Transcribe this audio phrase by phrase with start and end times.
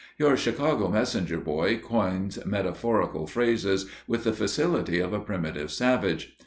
[0.17, 6.35] Your Chicago messenger boy coins metaphorical phrases with the facility of a primitive savage.